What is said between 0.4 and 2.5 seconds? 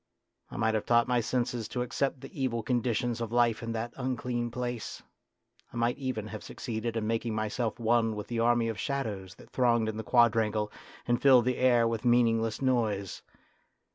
I might have taught my senses to accept the